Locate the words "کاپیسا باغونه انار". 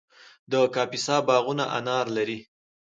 0.75-2.05